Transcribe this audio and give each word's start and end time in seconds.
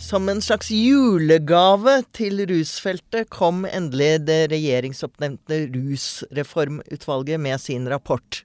som 0.00 0.28
en 0.32 0.40
slags 0.42 0.70
julegave 0.72 1.98
til 2.16 2.40
rusfeltet, 2.48 3.28
kom 3.30 3.66
endelig 3.68 4.24
det 4.24 4.38
regjeringsoppnevnte 4.50 5.58
Rusreformutvalget 5.74 7.40
med 7.40 7.60
sin 7.60 7.88
rapport. 7.90 8.40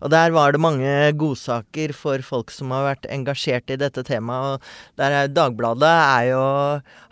Og 0.00 0.12
der 0.14 0.30
var 0.32 0.54
det 0.54 0.62
mange 0.62 0.92
godsaker 1.18 1.92
for 1.96 2.22
folk 2.24 2.54
som 2.54 2.70
har 2.72 2.86
vært 2.86 3.10
engasjert 3.10 3.74
i 3.74 3.78
dette 3.80 4.04
temaet. 4.06 4.62
Og 4.62 5.02
der 5.02 5.16
er 5.18 5.34
Dagbladet 5.34 5.90
er 5.90 6.30
jo, 6.30 6.44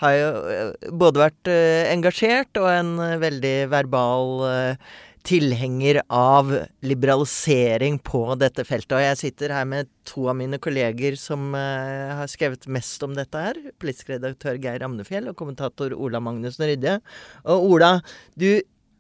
har 0.04 0.16
jo 0.16 0.30
eh, 0.54 0.88
både 1.04 1.24
vært 1.26 1.52
eh, 1.52 1.90
engasjert 1.92 2.62
og 2.62 2.70
en 2.70 2.94
eh, 3.02 3.18
veldig 3.20 3.56
verbal 3.74 4.32
eh, 4.48 4.96
tilhenger 5.28 6.00
av 6.08 6.50
liberalisering 6.86 7.98
på 8.00 8.22
dette 8.40 8.64
feltet. 8.64 8.94
Og 8.96 9.04
jeg 9.04 9.18
sitter 9.20 9.52
her 9.52 9.66
med 9.68 9.90
to 10.08 10.28
av 10.30 10.38
mine 10.38 10.60
kolleger 10.62 11.18
som 11.20 11.50
uh, 11.52 12.22
har 12.22 12.30
skrevet 12.32 12.64
mest 12.72 13.04
om 13.04 13.16
dette 13.16 13.42
her. 13.42 13.60
Politisk 13.80 14.14
redaktør 14.14 14.56
Geir 14.62 14.84
Amnefjell 14.86 15.28
og 15.28 15.36
kommentator 15.38 15.92
Ola 15.96 16.22
Magnussen 16.24 16.68
Rydde. 16.70 16.98
Og 17.46 17.70
Ola, 17.74 17.98
du 18.38 18.50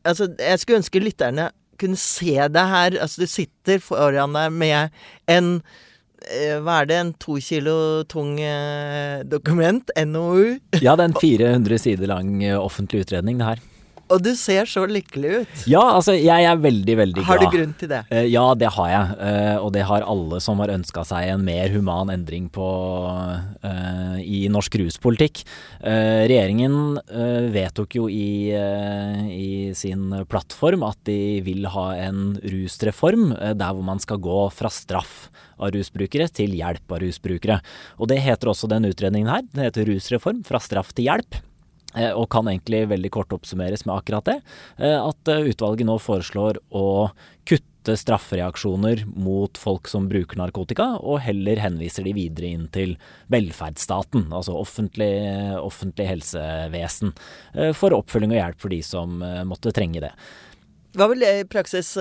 Altså, 0.06 0.28
jeg 0.40 0.60
skulle 0.62 0.78
ønske 0.78 1.00
lytterne 1.02 1.48
kunne 1.78 1.98
se 2.00 2.32
deg 2.48 2.70
her. 2.72 2.96
Altså, 3.02 3.26
du 3.26 3.30
sitter 3.30 3.80
foran 3.82 4.36
deg 4.38 4.54
med 4.54 4.94
en 5.28 5.50
eh, 6.30 6.54
hva 6.62 6.78
er 6.80 6.88
det, 6.88 7.00
en 7.02 7.10
to 7.20 7.36
kilo 7.44 7.74
tung 8.08 8.38
eh, 8.40 9.24
dokument? 9.28 9.90
NOU? 9.98 10.56
Ja, 10.80 10.94
det 10.94 11.04
er 11.04 11.10
en 11.10 11.18
400 11.18 11.82
sider 11.82 12.14
lang 12.14 12.38
offentlig 12.56 13.04
utredning, 13.04 13.42
det 13.42 13.50
her. 13.52 13.66
Og 14.08 14.22
du 14.24 14.30
ser 14.38 14.68
så 14.68 14.84
lykkelig 14.88 15.32
ut. 15.42 15.62
Ja, 15.68 15.82
altså, 15.98 16.14
jeg 16.16 16.46
er 16.48 16.60
veldig, 16.60 16.94
veldig 17.02 17.20
glad. 17.20 17.28
Har 17.28 17.42
du 17.42 17.48
grunn 17.52 17.74
til 17.78 17.90
det? 17.90 18.00
Eh, 18.14 18.28
ja, 18.32 18.44
det 18.58 18.70
har 18.76 18.90
jeg. 18.92 19.16
Eh, 19.28 19.56
og 19.60 19.72
det 19.76 19.84
har 19.88 20.06
alle 20.08 20.40
som 20.44 20.62
har 20.62 20.72
ønska 20.72 21.04
seg 21.08 21.32
en 21.34 21.44
mer 21.46 21.72
human 21.74 22.12
endring 22.12 22.48
på, 22.52 22.68
eh, 23.62 24.18
i 24.24 24.40
norsk 24.52 24.78
ruspolitikk. 24.80 25.44
Regjeringen 25.78 26.98
vedtok 27.54 27.96
jo 27.98 28.08
i, 28.10 28.50
i 28.50 29.50
sin 29.78 30.10
plattform 30.28 30.84
at 30.86 30.98
de 31.08 31.40
vil 31.46 31.68
ha 31.70 31.86
en 32.08 32.38
rusreform 32.42 33.30
der 33.36 33.76
hvor 33.76 33.86
man 33.86 34.02
skal 34.02 34.20
gå 34.22 34.40
fra 34.54 34.70
straff 34.72 35.28
av 35.58 35.72
rusbrukere 35.74 36.28
til 36.34 36.54
hjelp 36.58 36.94
av 36.94 37.02
rusbrukere. 37.02 37.60
Og 37.98 38.10
det 38.10 38.20
heter 38.24 38.52
også 38.52 38.70
den 38.70 38.88
utredningen 38.90 39.30
her. 39.30 39.46
Den 39.52 39.66
heter 39.68 39.88
Rusreform 39.88 40.44
fra 40.46 40.60
straff 40.62 40.94
til 40.96 41.08
hjelp. 41.08 41.40
Eh, 41.96 42.12
Og 42.12 42.28
kan 42.30 42.48
egentlig 42.50 42.84
veldig 42.90 43.10
kort 43.14 43.32
oppsummeres 43.32 43.86
med 43.86 43.96
akkurat 43.96 44.24
det. 44.28 44.40
eh, 44.78 44.98
At 45.00 45.28
eh, 45.28 45.48
utvalget 45.48 45.86
nå 45.88 45.98
foreslår 45.98 46.60
å 46.70 47.10
kutte 47.48 47.96
straffereaksjoner 47.96 49.06
mot 49.16 49.56
folk 49.56 49.88
som 49.88 50.08
bruker 50.10 50.36
narkotika, 50.36 51.00
og 51.00 51.22
heller 51.24 51.56
henviser 51.56 52.04
de 52.04 52.12
videre 52.12 52.50
inn 52.52 52.66
til 52.68 52.98
velferdsstaten, 53.32 54.26
altså 54.28 54.58
offentlig, 54.60 55.08
offentlig 55.56 56.04
helsevesen, 56.10 57.14
for 57.72 57.96
oppfølging 57.96 58.34
og 58.34 58.40
hjelp 58.42 58.60
for 58.60 58.74
de 58.74 58.82
som 58.84 59.22
måtte 59.48 59.72
trenge 59.72 60.02
det. 60.04 60.10
Hva 60.98 61.08
vil 61.08 61.24
det 61.24 61.32
i 61.38 61.48
praksis 61.48 61.94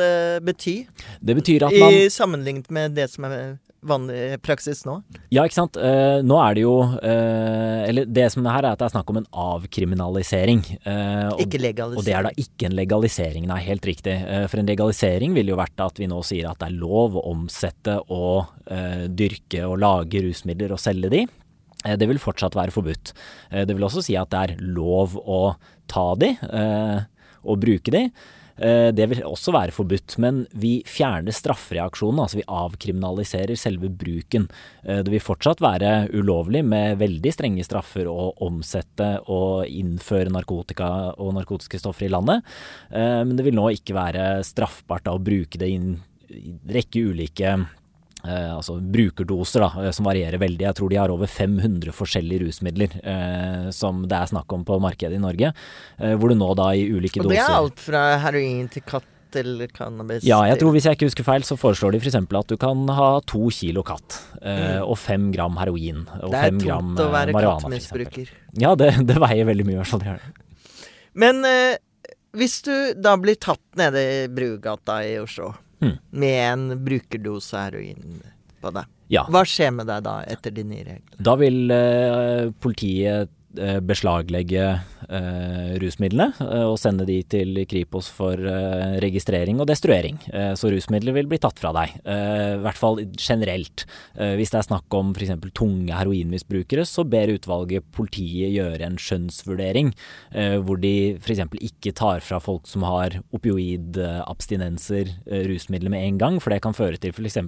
bety? 0.43 0.75
Det 1.23 1.37
betyr 1.39 1.69
at 1.69 1.79
man 1.79 1.95
I 1.95 2.09
sammenlignet 2.11 2.67
med 2.73 2.97
det 2.99 3.07
som 3.13 3.29
er 3.29 3.55
vanlig 3.85 4.37
praksis 4.41 4.81
nå? 4.87 4.97
Ja, 5.33 5.43
ikke 5.45 5.57
sant. 5.57 5.77
Eh, 5.77 6.19
nå 6.25 6.37
er 6.41 6.55
det 6.57 6.63
jo 6.63 6.73
eh, 6.97 7.87
Eller 7.89 8.07
det 8.09 8.25
som 8.33 8.45
er 8.45 8.55
her, 8.57 8.65
er 8.65 8.75
at 8.75 8.81
det 8.81 8.87
er 8.87 8.93
snakk 8.95 9.09
om 9.13 9.19
en 9.21 9.27
avkriminalisering. 9.31 10.63
Eh, 10.81 11.27
og, 11.29 11.41
Ikke 11.43 11.61
legalisering. 11.61 11.99
Og 12.01 12.07
det 12.07 12.15
er 12.17 12.27
da 12.27 12.31
ikke 12.43 12.69
en 12.69 12.77
legalisering, 12.77 13.47
nei, 13.49 13.59
helt 13.67 13.85
riktig. 13.87 14.15
Eh, 14.17 14.45
for 14.51 14.61
en 14.61 14.69
legalisering 14.69 15.35
ville 15.37 15.53
jo 15.53 15.59
vært 15.59 15.83
at 15.85 16.01
vi 16.01 16.09
nå 16.09 16.21
sier 16.25 16.49
at 16.49 16.59
det 16.63 16.71
er 16.71 16.79
lov 16.81 17.17
å 17.19 17.25
omsette 17.31 17.99
og 18.07 18.47
eh, 18.71 19.05
dyrke 19.09 19.63
og 19.67 19.77
lage 19.83 20.23
rusmidler 20.25 20.73
og 20.75 20.81
selge 20.81 21.11
de. 21.13 21.25
Eh, 21.85 21.97
Det 21.99 22.09
vil 22.09 22.19
fortsatt 22.21 22.57
være 22.57 22.73
forbudt. 22.75 23.13
Det 23.51 23.73
vil 23.75 23.85
også 23.87 24.03
si 24.05 24.17
at 24.19 24.31
det 24.33 24.43
er 24.43 24.57
lov 24.63 25.15
å 25.21 25.41
ta 25.87 26.09
de 26.19 26.33
eh, 26.35 27.05
og 27.47 27.61
bruke 27.63 27.93
de. 27.93 28.07
Eh, 28.57 28.91
Det 28.91 29.05
vil 29.09 29.23
også 29.23 29.53
være 29.53 29.71
forbudt, 29.75 30.17
men 30.17 30.45
vi 30.53 30.81
fjerner 30.85 31.35
straffereaksjonen, 31.35 32.21
altså 32.23 32.39
vi 32.39 32.47
avkriminaliserer 32.47 33.57
selve 33.57 33.89
bruken. 33.89 34.49
Eh, 34.83 35.03
Det 35.03 35.11
vil 35.11 35.19
fortsatt 35.23 35.61
være 35.61 36.09
ulovlig 36.13 36.63
med 36.65 36.97
veldig 36.97 37.33
strenge 37.33 37.63
straffer 37.63 38.05
å 38.05 38.33
omsette 38.41 39.21
og 39.27 39.67
innføre 39.67 40.31
narkotika 40.33 41.13
og 41.17 41.33
narkotiske 41.35 41.79
stoffer 41.79 42.07
i 42.07 42.13
landet, 42.13 42.43
Eh, 42.91 43.23
men 43.23 43.35
det 43.35 43.43
vil 43.45 43.55
nå 43.55 43.69
ikke 43.73 43.93
være 43.93 44.43
straffbart 44.43 45.05
å 45.07 45.19
bruke 45.21 45.57
det 45.57 45.69
i 45.69 45.75
en 45.75 46.01
rekke 46.67 47.03
ulike 47.11 47.67
Eh, 48.27 48.51
altså 48.57 48.77
brukerdoser, 48.83 49.63
da, 49.63 49.85
eh, 49.87 49.91
som 49.95 50.05
varierer 50.09 50.37
veldig. 50.41 50.65
Jeg 50.67 50.75
tror 50.75 50.89
de 50.91 50.99
har 50.99 51.13
over 51.13 51.27
500 51.31 51.93
forskjellige 51.95 52.43
rusmidler 52.45 52.97
eh, 53.01 53.67
som 53.71 54.03
det 54.07 54.17
er 54.19 54.31
snakk 54.33 54.51
om 54.53 54.65
på 54.67 54.79
markedet 54.83 55.15
i 55.15 55.21
Norge. 55.23 55.53
Eh, 55.97 56.15
hvor 56.19 56.29
du 56.33 56.35
nå 56.35 56.49
da 56.59 56.73
i 56.75 56.85
ulike 56.91 57.21
doser 57.23 57.31
Og 57.31 57.35
det 57.37 57.43
er 57.45 57.55
alt 57.61 57.79
fra 57.87 58.01
heroin 58.25 58.67
til 58.73 58.83
katt 58.87 59.07
til 59.31 59.59
cannabis. 59.75 60.23
Ja, 60.23 60.37
jeg 60.47 60.55
tror 60.61 60.71
hvis 60.71 60.85
jeg 60.87 60.95
ikke 60.95 61.09
husker 61.09 61.25
feil, 61.27 61.43
så 61.43 61.57
foreslår 61.59 61.91
de 61.97 61.99
f.eks. 61.99 62.15
at 62.15 62.47
du 62.47 62.55
kan 62.61 62.85
ha 62.95 63.07
to 63.27 63.49
kilo 63.51 63.83
katt. 63.83 64.21
eh, 64.41 64.77
Mm. 64.79 64.87
Og 64.87 64.95
fem 64.97 65.31
gram 65.35 65.57
heroin. 65.59 66.05
Og 66.23 66.31
Det 66.31 66.37
er 66.39 66.47
fem 66.47 66.59
gram 66.63 66.93
tungt 66.95 67.01
å 67.03 67.07
eh, 67.09 67.11
være 67.17 67.33
marihuana, 67.35 67.59
for 67.59 67.69
kattmisbruker. 67.69 68.31
Ja, 68.63 68.71
det, 68.79 68.93
det 69.09 69.17
veier 69.19 69.45
veldig 69.49 69.65
mye, 69.67 69.75
i 69.75 69.81
hvert 69.81 69.91
fall. 69.91 69.99
det. 70.05 70.15
Men 71.13 71.43
eh, 71.45 71.75
hvis 72.37 72.61
du 72.63 72.73
da 72.95 73.17
blir 73.19 73.35
tatt 73.35 73.63
nede 73.75 73.99
i 73.99 74.27
Brugata 74.31 75.01
i 75.03 75.17
Oslo 75.19 75.51
Hmm. 75.79 75.97
med 76.09 76.37
en 76.53 76.83
brukerdose 76.85 77.57
heroin 77.57 78.21
på 78.61 78.71
deg, 78.73 78.85
Ja. 79.13 79.25
hva 79.29 79.43
skjer 79.45 79.71
med 79.73 79.85
deg 79.87 80.03
da 80.03 80.15
etter 80.25 80.51
de 80.51 80.63
nye 80.63 80.83
reglene? 80.83 81.19
Da 81.21 81.35
vil 81.37 81.69
eh, 81.71 82.49
politiet 82.59 83.29
beslaglegge 83.81 84.67
eh, 85.09 85.75
rusmidlene 85.81 86.31
eh, 86.43 86.65
og 86.67 86.77
sende 86.81 87.05
de 87.07 87.17
til 87.29 87.63
Kripos 87.69 88.09
for 88.13 88.37
eh, 88.37 88.97
registrering 89.03 89.61
og 89.61 89.69
destruering. 89.69 90.19
Eh, 90.31 90.53
så 90.59 90.71
rusmidler 90.73 91.15
vil 91.17 91.29
bli 91.29 91.39
tatt 91.41 91.59
fra 91.61 91.73
deg. 91.75 91.95
Eh, 92.03 92.57
I 92.57 92.61
hvert 92.63 92.79
fall 92.79 93.01
generelt. 93.15 93.85
Eh, 94.17 94.35
hvis 94.39 94.53
det 94.53 94.61
er 94.61 94.67
snakk 94.69 94.97
om 94.97 95.13
f.eks. 95.15 95.33
tunge 95.57 95.95
heroinmisbrukere, 95.95 96.85
så 96.87 97.05
ber 97.07 97.33
utvalget 97.35 97.87
politiet 97.95 98.53
gjøre 98.55 98.87
en 98.87 98.99
skjønnsvurdering, 99.01 99.93
eh, 100.33 100.57
hvor 100.63 100.81
de 100.81 100.95
f.eks. 101.19 101.43
ikke 101.69 101.95
tar 101.97 102.23
fra 102.25 102.41
folk 102.43 102.67
som 102.69 102.85
har 102.87 103.19
opioidabstinenser 103.35 105.13
eh, 105.27 105.45
rusmidler 105.51 105.93
med 105.93 106.05
en 106.05 106.21
gang, 106.21 106.41
for 106.43 106.53
det 106.53 106.61
kan 106.65 106.77
føre 106.77 106.99
til 107.01 107.15
f.eks. 107.15 107.39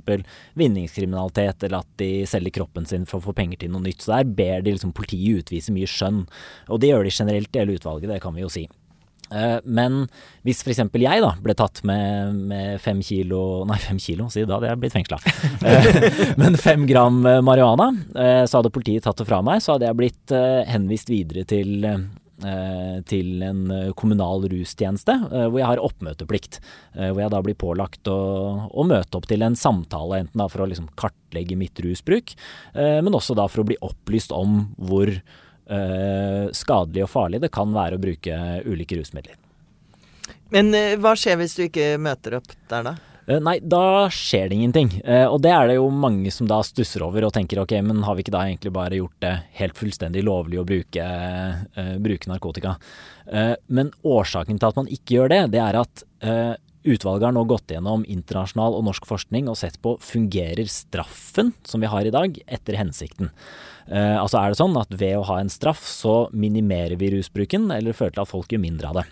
vinningskriminalitet, 0.59 1.67
eller 1.67 1.83
at 1.83 1.91
de 2.01 2.11
selger 2.29 2.59
kroppen 2.61 2.87
sin 2.89 3.07
for 3.09 3.19
å 3.19 3.29
få 3.29 3.37
penger 3.37 3.63
til 3.63 3.73
noe 3.73 3.83
nytt. 3.85 4.03
Så 4.03 4.15
der 4.15 4.29
ber 4.39 4.63
de 4.65 4.75
liksom 4.75 4.95
politiet 4.95 5.43
utvise 5.43 5.73
mye 5.75 5.89
skjønn. 5.89 5.98
Og 6.07 6.79
det 6.79 6.89
gjør 6.93 7.03
de 7.07 7.15
generelt 7.15 7.55
i 7.55 7.59
hele 7.63 7.75
utvalget, 7.79 8.09
det 8.11 8.21
kan 8.23 8.35
vi 8.37 8.41
jo 8.45 8.49
si. 8.53 8.67
Eh, 9.31 9.59
Men 9.65 10.07
hvis 10.47 10.63
f.eks. 10.65 10.79
jeg 10.89 11.21
da 11.21 11.33
ble 11.43 11.53
tatt 11.53 11.83
med, 11.85 12.33
med 12.49 12.79
fem 12.81 13.01
kilo 13.05 13.63
Nei, 13.69 13.77
fem 13.77 13.99
kilo, 14.01 14.25
si 14.33 14.41
da 14.45 14.55
hadde 14.57 14.71
jeg 14.71 14.79
blitt 14.81 14.95
fengsla. 14.95 15.19
Men 16.41 16.57
fem 16.57 16.87
gram 16.89 17.19
eh, 17.29 17.41
marihuana, 17.45 17.91
eh, 18.15 18.45
så 18.49 18.57
hadde 18.61 18.71
politiet 18.73 19.03
tatt 19.05 19.19
det 19.21 19.27
fra 19.29 19.41
meg. 19.45 19.61
Så 19.61 19.75
hadde 19.75 19.85
jeg 19.89 19.99
blitt 19.99 20.33
eh, 20.33 20.63
henvist 20.71 21.11
videre 21.13 21.45
til 21.49 21.85
eh, 21.85 21.99
til 23.09 23.41
en 23.43 23.65
eh, 23.75 23.89
kommunal 23.99 24.45
rustjeneste, 24.47 25.11
eh, 25.27 25.47
hvor 25.51 25.59
jeg 25.59 25.67
har 25.67 25.81
oppmøteplikt. 25.83 26.61
eh, 26.95 27.09
Hvor 27.11 27.19
jeg 27.25 27.33
da 27.33 27.41
blir 27.43 27.57
pålagt 27.59 28.07
å, 28.07 28.15
å 28.71 28.85
møte 28.87 29.19
opp 29.19 29.27
til 29.27 29.43
en 29.43 29.57
samtale, 29.59 30.21
enten 30.23 30.45
for 30.49 30.63
å 30.63 30.69
liksom 30.71 30.87
kartlegge 30.99 31.57
mitt 31.59 31.77
rusbruk, 31.83 32.31
eh, 32.79 33.01
men 33.03 33.13
også 33.13 33.35
da 33.35 33.45
for 33.51 33.61
å 33.61 33.67
bli 33.67 33.75
opplyst 33.83 34.31
om 34.31 34.69
hvor 34.79 35.11
eh, 35.11 35.19
skadelig 35.69 37.03
og 37.05 37.11
farlig 37.13 37.41
det 37.43 37.51
kan 37.53 37.69
være 37.75 37.99
å 37.99 38.01
bruke 38.01 38.39
ulike 38.65 38.97
rusmidler. 38.97 39.35
Men 40.49 40.73
eh, 40.73 40.95
hva 40.97 41.13
skjer 41.17 41.37
hvis 41.41 41.55
du 41.57 41.67
ikke 41.67 41.93
møter 42.01 42.39
opp 42.39 42.49
der, 42.71 42.87
da? 42.87 42.95
Eh, 43.29 43.37
Nei, 43.45 43.59
da 43.61 44.07
skjer 44.13 44.49
det 44.49 44.57
ingenting. 44.57 44.89
Eh, 45.05 45.27
Og 45.29 45.41
det 45.45 45.51
er 45.53 45.69
det 45.69 45.75
jo 45.77 45.89
mange 45.93 46.31
som 46.33 46.49
da 46.49 46.61
stusser 46.65 47.03
over 47.05 47.27
og 47.27 47.33
tenker 47.35 47.61
ok, 47.61 47.75
men 47.85 48.01
har 48.07 48.17
vi 48.17 48.25
ikke 48.25 48.33
da 48.33 48.45
egentlig 48.47 48.73
bare 48.73 48.97
gjort 48.97 49.19
det 49.21 49.35
helt 49.59 49.77
fullstendig 49.77 50.23
lovlig 50.25 50.57
å 50.61 50.65
bruke, 50.65 51.05
eh, 51.77 51.91
bruke 52.01 52.31
narkotika? 52.31 52.77
Eh, 53.29 53.53
Men 53.69 53.91
årsaken 54.03 54.57
til 54.57 54.71
at 54.71 54.81
man 54.81 54.89
ikke 54.89 55.19
gjør 55.19 55.29
det, 55.35 55.43
det 55.53 55.61
er 55.61 55.79
at 55.83 56.03
eh, 56.25 56.55
utvalget 56.95 57.29
har 57.29 57.35
nå 57.35 57.45
gått 57.49 57.71
gjennom 57.73 58.05
internasjonal 58.09 58.77
og 58.77 58.85
norsk 58.87 59.07
forskning 59.09 59.49
og 59.51 59.57
sett 59.59 59.79
på 59.83 59.95
fungerer 60.03 60.69
straffen 60.71 61.53
som 61.67 61.83
vi 61.83 61.91
har 61.91 62.07
i 62.07 62.13
dag, 62.13 62.39
etter 62.47 62.79
hensikten. 62.79 63.31
Eh, 63.87 64.17
altså 64.17 64.41
er 64.41 64.51
det 64.51 64.59
sånn 64.61 64.77
at 64.79 64.93
ved 64.93 65.17
å 65.17 65.27
ha 65.29 65.39
en 65.41 65.51
straff 65.53 65.85
så 65.87 66.27
minimerer 66.33 66.99
vi 66.99 67.13
rusbruken, 67.15 67.69
eller 67.73 67.97
fører 67.97 68.17
til 68.17 68.25
at 68.25 68.33
folk 68.33 68.53
gjør 68.53 68.65
mindre 68.65 68.91
av 68.91 69.01
det. 69.01 69.07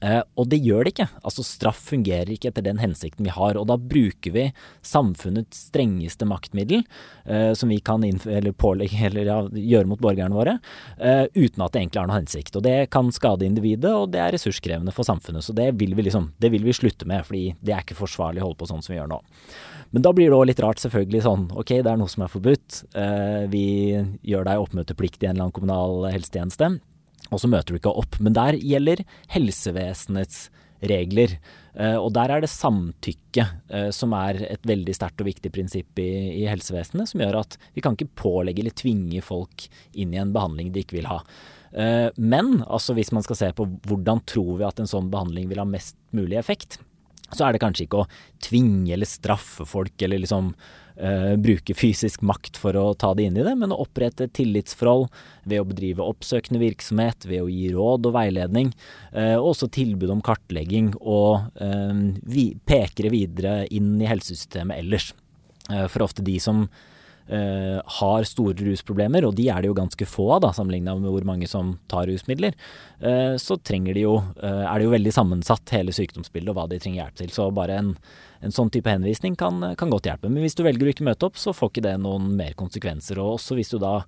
Eh, 0.00 0.20
og 0.38 0.48
det 0.52 0.60
gjør 0.62 0.86
det 0.86 0.94
ikke. 0.94 1.08
Altså 1.26 1.44
Straff 1.46 1.80
fungerer 1.90 2.30
ikke 2.34 2.52
etter 2.52 2.64
den 2.66 2.80
hensikten 2.82 3.26
vi 3.26 3.34
har. 3.34 3.58
Og 3.58 3.66
da 3.70 3.78
bruker 3.78 4.34
vi 4.34 4.46
samfunnets 4.86 5.68
strengeste 5.68 6.28
maktmiddel, 6.28 6.84
eh, 7.26 7.52
som 7.58 7.72
vi 7.72 7.80
kan 7.84 8.04
eller 8.06 8.52
pålegge, 8.52 9.00
eller 9.10 9.30
ja, 9.30 9.38
gjøre 9.48 9.90
mot 9.90 10.02
borgerne 10.02 10.36
våre, 10.36 10.58
eh, 10.98 11.24
uten 11.34 11.64
at 11.64 11.74
det 11.74 11.82
egentlig 11.82 12.02
har 12.02 12.10
noen 12.10 12.20
hensikt. 12.22 12.58
Og 12.58 12.66
det 12.66 12.76
kan 12.94 13.10
skade 13.14 13.48
individet, 13.48 13.90
og 13.94 14.12
det 14.14 14.22
er 14.22 14.36
ressurskrevende 14.36 14.94
for 14.94 15.08
samfunnet. 15.08 15.46
Så 15.46 15.56
det 15.56 15.72
vil 15.80 15.96
vi 15.98 16.06
liksom, 16.06 16.32
det 16.38 16.52
vil 16.54 16.66
vi 16.66 16.76
slutte 16.76 17.08
med, 17.08 17.26
fordi 17.26 17.50
det 17.64 17.74
er 17.74 17.84
ikke 17.84 17.98
forsvarlig 17.98 18.42
å 18.42 18.48
holde 18.48 18.60
på 18.62 18.70
sånn 18.70 18.84
som 18.84 18.94
vi 18.94 19.00
gjør 19.00 19.12
nå. 19.14 19.22
Men 19.94 20.04
da 20.04 20.12
blir 20.12 20.28
det 20.28 20.36
òg 20.36 20.50
litt 20.50 20.60
rart, 20.60 20.80
selvfølgelig 20.82 21.24
sånn 21.24 21.46
ok, 21.56 21.78
det 21.80 21.90
er 21.90 21.98
noe 22.00 22.12
som 22.12 22.26
er 22.26 22.32
forbudt. 22.32 22.82
Eh, 22.98 23.48
vi 23.48 23.64
gjør 24.28 24.44
deg 24.50 24.66
oppmøtepliktig 24.66 25.24
i 25.24 25.30
en 25.30 25.36
eller 25.38 25.48
annen 25.48 25.56
kommunal 25.56 26.10
helsetjeneste 26.12 26.76
og 27.28 27.42
så 27.42 27.50
møter 27.50 27.74
du 27.74 27.80
ikke 27.80 27.94
opp. 28.00 28.18
Men 28.24 28.36
der 28.36 28.58
gjelder 28.58 29.04
helsevesenets 29.34 30.48
regler. 30.88 31.36
Eh, 31.74 31.96
og 31.98 32.12
der 32.16 32.32
er 32.32 32.42
det 32.42 32.50
samtykke 32.52 33.44
eh, 33.74 33.90
som 33.94 34.14
er 34.16 34.40
et 34.48 34.66
veldig 34.66 34.94
sterkt 34.96 35.22
og 35.22 35.28
viktig 35.30 35.52
prinsipp 35.54 36.00
i, 36.02 36.10
i, 36.40 36.46
helsevesenet, 36.50 37.10
som 37.10 37.22
gjør 37.22 37.40
at 37.42 37.58
vi 37.74 37.84
kan 37.84 37.98
ikke 37.98 38.14
pålegge 38.18 38.64
eller 38.64 38.76
tvinge 38.78 39.22
folk 39.24 39.68
inn 39.92 40.14
i 40.14 40.20
en 40.22 40.34
behandling 40.34 40.72
de 40.74 40.84
ikke 40.84 41.00
vil 41.00 41.10
ha. 41.10 41.20
Eh, 41.72 42.08
men 42.16 42.62
altså 42.64 42.96
hvis 42.96 43.12
man 43.14 43.26
skal 43.26 43.40
se 43.42 43.52
på 43.56 43.68
hvordan 43.88 44.22
tror 44.28 44.54
vi 44.60 44.68
at 44.68 44.82
en 44.82 44.90
sånn 44.90 45.10
behandling 45.12 45.50
vil 45.50 45.62
ha 45.62 45.68
mest 45.68 45.98
mulig 46.16 46.38
effekt, 46.40 46.80
så 47.34 47.46
er 47.46 47.54
det 47.54 47.62
kanskje 47.62 47.86
ikke 47.86 48.02
å 48.02 48.10
tvinge 48.44 48.92
eller 48.94 49.08
straffe 49.08 49.66
folk 49.68 50.02
eller 50.04 50.22
liksom 50.22 50.52
uh, 50.54 51.34
bruke 51.40 51.76
fysisk 51.76 52.24
makt 52.26 52.58
for 52.60 52.76
å 52.78 52.86
ta 52.98 53.12
det 53.16 53.28
inn 53.28 53.38
i 53.38 53.44
det, 53.44 53.54
men 53.58 53.74
å 53.74 53.80
opprette 53.84 54.30
tillitsforhold 54.38 55.08
ved 55.48 55.62
å 55.62 55.68
bedrive 55.68 56.06
oppsøkende 56.06 56.62
virksomhet, 56.62 57.28
ved 57.28 57.44
å 57.44 57.52
gi 57.52 57.72
råd 57.74 58.08
og 58.08 58.16
veiledning, 58.16 58.72
uh, 59.12 59.36
og 59.36 59.52
også 59.52 59.70
tilbud 59.76 60.12
om 60.14 60.24
kartlegging 60.24 60.94
og 61.00 61.50
uh, 61.60 62.04
vi, 62.24 62.50
pekere 62.68 63.12
videre 63.14 63.58
inn 63.74 63.96
i 64.00 64.08
helsesystemet 64.08 64.84
ellers. 64.84 65.12
For 65.68 66.00
ofte 66.00 66.22
de 66.24 66.38
som 66.40 66.62
Uh, 67.28 67.82
har 67.98 68.24
store 68.24 68.56
rusproblemer, 68.64 69.26
og 69.28 69.34
de 69.36 69.50
er 69.52 69.60
det 69.60 69.68
jo 69.68 69.76
ganske 69.76 70.06
få 70.08 70.30
av, 70.38 70.46
sammenligna 70.56 70.94
med 70.96 71.12
hvor 71.12 71.26
mange 71.28 71.48
som 71.50 71.74
tar 71.92 72.06
rusmidler, 72.08 72.54
eh, 73.04 73.34
så 73.36 73.58
trenger 73.60 73.98
de 73.98 74.06
jo, 74.06 74.14
eh, 74.40 74.62
er 74.64 74.78
det 74.78 74.86
jo 74.86 74.94
veldig 74.94 75.12
sammensatt 75.12 75.74
hele 75.76 75.92
sykdomsbildet 75.92 76.54
og 76.54 76.56
hva 76.56 76.64
de 76.70 76.78
trenger 76.80 77.02
hjelp 77.02 77.18
til. 77.20 77.34
Så 77.34 77.50
bare 77.52 77.76
en, 77.82 77.90
en 78.40 78.54
sånn 78.54 78.72
type 78.72 78.88
henvisning 78.88 79.36
kan, 79.36 79.60
kan, 79.76 79.92
godt 79.92 80.08
hjelpe. 80.08 80.30
Men 80.32 80.40
hvis 80.46 80.56
du 80.56 80.64
velger 80.64 80.88
å 80.88 80.94
ikke 80.94 81.08
møte 81.10 81.28
opp, 81.28 81.36
så 81.36 81.52
får 81.52 81.74
ikke 81.74 81.84
det 81.90 81.96
noen 82.00 82.30
mer 82.38 82.56
konsekvenser. 82.56 83.20
Og 83.20 83.36
også 83.36 83.58
hvis 83.58 83.74
du 83.74 83.78
da 83.82 83.98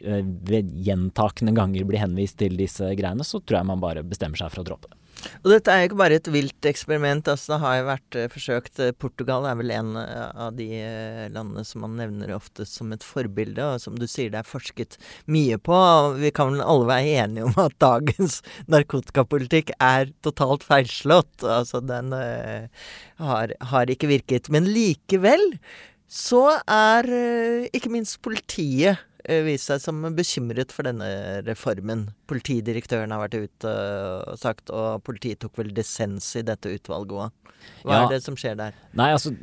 ved 0.00 0.72
gjentakende 0.80 1.52
ganger 1.52 1.84
blir 1.84 2.00
henvist 2.00 2.38
til 2.40 2.56
disse 2.56 2.94
greiene, 2.96 3.26
så 3.28 3.42
tror 3.44 3.60
jeg 3.60 3.72
man 3.74 3.84
bare 3.84 4.06
bestemmer 4.06 4.40
seg 4.40 4.54
for 4.54 4.64
å 4.64 4.68
droppe 4.70 4.88
det. 4.88 4.99
Og 5.42 5.50
dette 5.52 5.72
er 5.72 5.82
jo 5.82 5.88
ikke 5.90 5.98
bare 6.00 6.18
et 6.20 6.30
vilt 6.32 6.68
eksperiment. 6.68 7.28
altså 7.28 7.54
Det 7.54 7.60
har 7.64 7.76
jo 7.78 7.88
vært 7.88 8.18
uh, 8.18 8.26
forsøkt. 8.32 8.80
Eh, 8.80 8.92
Portugal 8.92 9.48
er 9.48 9.58
vel 9.58 9.72
en 9.74 9.92
uh, 9.98 10.30
av 10.46 10.54
de 10.58 10.68
landene 11.32 11.64
som 11.66 11.84
man 11.84 11.98
nevner 12.00 12.34
ofte 12.36 12.66
som 12.68 12.92
et 12.94 13.04
forbilde, 13.06 13.64
og 13.64 13.82
som 13.82 13.98
du 13.98 14.06
sier 14.10 14.32
det 14.32 14.42
er 14.42 14.48
forsket 14.48 14.98
mye 15.30 15.58
på. 15.58 15.80
Vi 16.20 16.32
kan 16.36 16.54
vel 16.54 16.64
alle 16.64 16.88
være 16.90 17.18
enige 17.24 17.50
om 17.50 17.60
at 17.62 17.76
dagens 17.82 18.40
narkotikapolitikk 18.72 19.74
er 19.76 20.10
totalt 20.26 20.66
feilslått. 20.66 21.44
Altså 21.44 21.82
den 21.84 22.12
har, 22.12 23.54
har, 23.72 23.92
ikke 23.92 24.10
virket. 24.10 24.50
Men 24.52 24.68
likevel 24.68 25.54
så 26.10 26.58
er 26.66 27.06
ikke 27.70 27.92
minst 27.92 28.18
politiet 28.24 28.98
Eh, 29.00 29.09
vist 29.46 29.70
seg 29.70 29.82
som 29.82 30.02
bekymret 30.16 30.74
for 30.74 30.88
denne 30.88 31.08
reformen. 31.46 32.08
Politidirektøren 32.30 33.12
har 33.14 33.24
vært 33.24 33.38
ute 33.46 33.72
og 34.26 34.38
sagt, 34.40 34.72
og 34.72 35.02
politiet 35.06 35.42
tok 35.42 35.58
vel 35.60 35.74
dissens 35.76 36.32
i 36.38 36.44
dette 36.46 36.72
utvalget 36.76 37.16
òg. 37.26 37.56
Hva 37.84 37.96
ja. 37.96 38.04
er 38.04 38.14
det 38.14 38.22
som 38.24 38.38
skjer 38.40 38.56
der? 38.56 38.78
Nei, 38.96 39.10
altså 39.12 39.34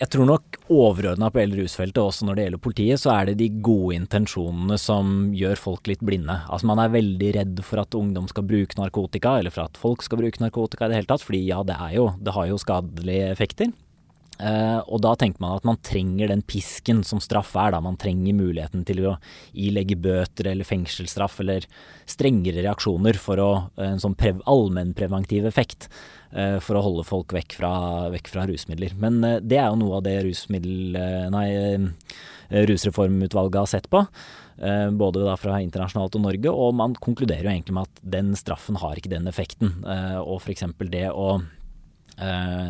jeg 0.00 0.08
tror 0.14 0.24
nok 0.24 0.56
overordna 0.72 1.28
på 1.28 1.42
hele 1.42 1.58
rusfeltet, 1.58 2.00
også 2.00 2.24
når 2.24 2.38
det 2.38 2.44
gjelder 2.46 2.62
politiet, 2.64 3.00
så 3.02 3.10
er 3.12 3.28
det 3.28 3.34
de 3.42 3.50
gode 3.60 3.98
intensjonene 3.98 4.78
som 4.80 5.28
gjør 5.36 5.60
folk 5.60 5.90
litt 5.90 6.00
blinde. 6.00 6.38
Altså 6.48 6.70
Man 6.70 6.80
er 6.80 6.94
veldig 6.94 7.32
redd 7.36 7.60
for 7.66 7.82
at 7.82 7.96
ungdom 7.98 8.30
skal 8.30 8.46
bruke 8.48 8.78
narkotika, 8.80 9.34
eller 9.42 9.52
for 9.52 9.68
at 9.68 9.76
folk 9.80 10.06
skal 10.06 10.22
bruke 10.22 10.40
narkotika 10.40 10.88
i 10.88 10.92
det 10.92 11.02
hele 11.02 11.10
tatt. 11.10 11.26
Fordi 11.26 11.42
ja, 11.44 11.60
det, 11.68 11.76
er 11.76 11.98
jo, 11.98 12.06
det 12.16 12.32
har 12.32 12.48
jo 12.48 12.60
skadelige 12.62 13.28
effekter. 13.34 13.74
Uh, 14.40 14.80
og 14.88 15.02
da 15.04 15.12
tenker 15.20 15.42
man 15.42 15.58
at 15.58 15.66
man 15.68 15.78
trenger 15.84 16.30
den 16.30 16.42
pisken 16.48 17.02
som 17.04 17.20
straff 17.20 17.52
er. 17.60 17.74
da 17.74 17.82
Man 17.84 17.98
trenger 18.00 18.36
muligheten 18.36 18.86
til 18.88 19.02
å 19.10 19.16
ilegge 19.52 19.98
bøter 20.00 20.52
eller 20.52 20.68
fengselsstraff 20.68 21.40
eller 21.44 21.66
strengere 22.08 22.64
reaksjoner 22.64 23.20
for 23.20 23.42
å, 23.42 23.50
en 23.76 24.00
sånn 24.00 24.16
allmennpreventiv 24.48 25.48
effekt. 25.50 25.90
Uh, 26.32 26.56
for 26.62 26.78
å 26.78 26.84
holde 26.86 27.04
folk 27.04 27.34
vekk 27.34 27.58
fra, 27.58 27.72
vekk 28.14 28.32
fra 28.32 28.46
rusmidler. 28.48 28.96
Men 28.96 29.20
uh, 29.26 29.38
det 29.42 29.60
er 29.60 29.68
jo 29.68 29.80
noe 29.82 29.98
av 29.98 30.06
det 30.06 30.18
nei, 31.30 31.48
rusreformutvalget 32.50 33.60
har 33.60 33.68
sett 33.70 33.90
på. 33.90 34.04
Både 34.60 35.22
da 35.24 35.38
fra 35.40 35.56
internasjonalt 35.64 36.18
og 36.18 36.24
Norge, 36.26 36.50
og 36.52 36.74
man 36.76 36.92
konkluderer 36.92 37.46
jo 37.46 37.52
egentlig 37.54 37.76
med 37.78 37.88
at 37.88 38.02
den 38.12 38.34
straffen 38.36 38.76
har 38.82 38.98
ikke 39.00 39.12
den 39.14 39.30
effekten. 39.30 39.70
Og 40.20 40.42
f.eks. 40.42 40.66
det 40.92 41.06
å 41.08 41.38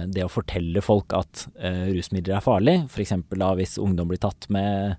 det 0.07 0.25
å 0.25 0.31
fortelle 0.31 0.83
folk 0.85 1.15
at 1.17 1.47
eh, 1.59 1.91
rusmidler 1.95 2.39
er 2.39 2.45
farlig, 2.45 2.77
f.eks. 2.91 3.17
hvis 3.59 3.79
ungdom 3.83 4.11
blir 4.11 4.21
tatt 4.23 4.49
med, 4.53 4.97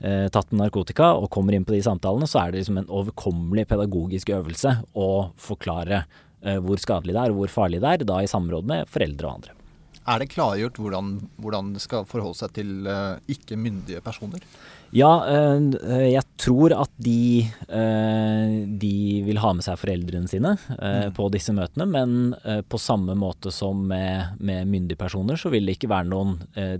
eh, 0.00 0.26
tatt 0.32 0.52
med 0.52 0.64
narkotika 0.64 1.14
og 1.16 1.30
kommer 1.34 1.56
inn 1.56 1.66
på 1.68 1.76
de 1.76 1.82
samtalene, 1.86 2.28
så 2.30 2.42
er 2.42 2.52
det 2.52 2.64
liksom 2.64 2.82
en 2.82 2.94
overkommelig 3.00 3.66
pedagogisk 3.72 4.34
øvelse 4.36 4.78
å 4.94 5.10
forklare 5.40 6.04
hvor 6.62 6.78
skadelig 6.78 7.14
det 7.16 7.22
er 7.24 7.32
og 7.32 7.40
hvor 7.40 7.50
farlig 7.50 7.80
det 7.82 7.88
er, 7.90 8.02
da 8.06 8.20
i 8.22 8.28
samråd 8.30 8.68
med 8.70 8.90
foreldre 8.92 9.26
og 9.26 9.38
andre. 9.40 9.54
Er 10.06 10.22
det 10.22 10.30
klargjort 10.32 10.80
hvordan, 10.80 11.16
hvordan 11.42 11.74
det 11.74 11.82
skal 11.84 12.06
forholde 12.08 12.38
seg 12.38 12.56
til 12.56 12.90
ikke-myndige 13.32 14.02
personer? 14.04 14.44
Ja, 14.94 15.10
eh, 15.28 16.06
jeg 16.12 16.22
tror 16.38 16.72
at 16.76 16.90
de, 17.02 17.42
eh, 17.68 18.54
de 18.80 18.92
vil 19.26 19.40
ha 19.42 19.52
med 19.56 19.66
seg 19.66 19.78
foreldrene 19.80 20.30
sine 20.30 20.54
eh, 20.54 21.08
mm. 21.08 21.16
på 21.16 21.28
disse 21.34 21.54
møtene. 21.56 21.86
Men 21.90 22.62
på 22.70 22.78
samme 22.80 23.16
måte 23.18 23.50
som 23.54 23.82
med, 23.90 24.38
med 24.38 24.68
myndige 24.70 24.98
personer, 25.00 25.38
så 25.40 25.50
vil 25.52 25.66
det 25.66 25.76
ikke 25.76 25.90
være 25.90 26.08
noen 26.10 26.36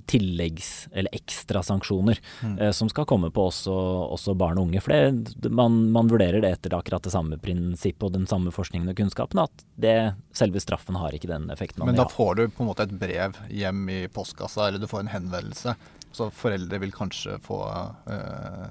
tilleggs- 0.09 0.87
eller 0.93 1.13
ekstrasanksjoner 1.17 2.21
mm. 2.43 2.59
som 2.77 2.91
skal 2.93 3.07
komme 3.09 3.31
på 3.35 3.47
også, 3.51 3.75
også 4.17 4.37
barn 4.39 4.61
og 4.61 4.69
unge. 4.69 4.83
For 4.85 4.95
det, 4.95 5.51
man, 5.51 5.79
man, 5.95 6.11
vurderer 6.11 6.43
det 6.45 6.53
etter 6.57 6.77
akkurat 6.79 7.05
det 7.07 7.15
samme 7.15 7.39
prinsippet 7.43 8.09
og 8.09 8.15
den 8.15 8.29
samme 8.31 8.53
forskningen 8.55 8.93
og 8.93 8.99
kunnskapen, 8.99 9.43
at 9.43 9.67
det, 9.81 9.97
selve 10.37 10.63
straffen 10.63 10.99
har 11.01 11.17
ikke 11.17 11.31
den 11.31 11.49
effekten. 11.55 11.85
Men 11.87 11.99
da 11.99 12.09
får 12.11 12.39
du 12.39 12.45
på 12.49 12.65
en 12.65 12.71
måte 12.71 12.87
et 12.87 12.95
brev 12.97 13.16
hjem 13.51 13.89
i 13.93 14.01
postkassa, 14.13 14.69
eller 14.69 14.83
du 14.83 14.89
får 14.91 15.05
en 15.05 15.15
henvendelse 15.15 15.77
så 16.17 16.31
foreldre 16.33 16.81
vil 16.81 16.93
kanskje 16.93 17.39
få 17.45 17.61
uh, 18.09 18.67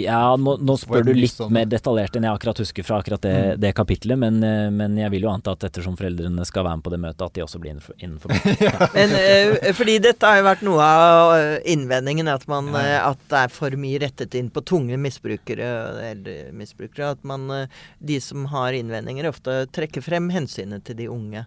ja, 0.00 0.36
nå, 0.36 0.54
nå 0.64 0.74
spør 0.80 1.02
du 1.04 1.10
litt 1.12 1.34
sånn 1.34 1.50
mer 1.52 1.66
detaljert 1.68 2.14
enn 2.16 2.24
jeg 2.24 2.38
akkurat 2.38 2.60
husker 2.62 2.86
fra 2.86 3.00
akkurat 3.02 3.20
det, 3.26 3.34
mm. 3.34 3.60
det 3.60 3.72
kapitlet, 3.76 4.16
men, 4.22 4.38
eh, 4.46 4.68
men, 4.72 4.94
jeg 4.96 5.12
vil 5.12 5.26
jo 5.26 5.32
anta 5.32 5.52
at 5.52 5.66
ettersom 5.66 5.98
foreldrene 5.98 6.46
skal 6.48 6.64
være 6.64 6.78
med 6.78 6.86
på 6.86 6.92
det 6.94 7.00
møtet, 7.02 7.24
at 7.26 7.36
de 7.36 7.44
også 7.44 7.60
blir 7.60 7.74
innenfor 7.98 8.32
ja. 8.64 8.88
Men 8.94 9.12
uh, 9.12 9.68
fordi 9.76 9.98
dette 10.06 10.30
har 10.30 10.40
jo 10.40 10.46
vært 10.46 10.64
noe 10.64 10.86
av 10.86 11.34
innvendingen, 11.68 12.30
at, 12.32 12.46
man, 12.48 12.70
ja. 12.72 13.10
at 13.10 13.20
det 13.28 13.42
er 13.42 13.54
for 13.58 13.76
mye 13.82 14.00
rettet 14.06 14.38
inn 14.40 14.48
på 14.54 14.64
tunge 14.64 14.96
misbrukere, 14.96 15.70
eller 16.14 16.54
misbrukere. 16.56 17.12
At 17.18 17.26
man, 17.26 17.50
de 17.98 18.20
som 18.24 18.48
har 18.54 18.78
innvendinger, 18.78 19.28
ofte 19.28 19.64
trekker 19.74 20.06
frem 20.06 20.30
hensynet 20.32 20.86
til 20.86 21.02
de 21.02 21.10
unge. 21.12 21.44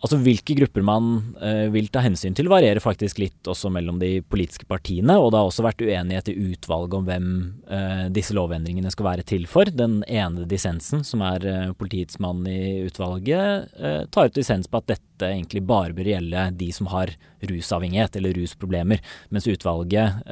Altså 0.00 0.16
Hvilke 0.16 0.54
grupper 0.56 0.84
man 0.84 1.08
eh, 1.44 1.66
vil 1.74 1.90
ta 1.92 2.00
hensyn 2.00 2.32
til, 2.36 2.48
varierer 2.48 2.80
faktisk 2.80 3.18
litt 3.20 3.48
også 3.50 3.68
mellom 3.72 3.98
de 4.00 4.22
politiske 4.24 4.64
partiene. 4.68 5.18
Og 5.20 5.28
det 5.28 5.40
har 5.40 5.48
også 5.50 5.64
vært 5.66 5.84
uenighet 5.84 6.30
i 6.32 6.36
utvalget 6.54 6.96
om 6.96 7.08
hvem 7.08 7.26
eh, 7.68 8.06
disse 8.16 8.32
lovendringene 8.36 8.92
skal 8.94 9.10
være 9.10 9.26
til 9.28 9.44
for. 9.50 9.68
Den 9.68 9.98
ene 10.08 10.46
dissensen, 10.48 11.04
som 11.04 11.20
er 11.28 11.44
eh, 11.44 11.74
politiets 11.76 12.16
mann 12.22 12.46
i 12.48 12.80
utvalget, 12.86 13.68
tar 14.12 14.30
ut 14.30 14.38
dissens 14.38 14.70
på 14.70 14.80
at 14.80 14.88
dette 14.88 15.28
egentlig 15.28 15.60
bare 15.68 15.92
bør 15.96 16.08
gjelde 16.08 16.46
de 16.56 16.70
som 16.72 16.88
har 16.94 17.12
rusavhengighet 17.44 18.16
eller 18.16 18.40
rusproblemer. 18.40 19.04
Mens 19.32 19.48
utvalget, 19.50 20.22